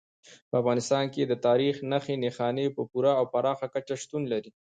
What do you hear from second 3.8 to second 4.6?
شتون لري.